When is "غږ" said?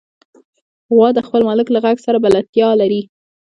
1.85-1.97